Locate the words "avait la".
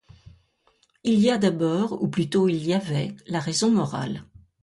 2.73-3.39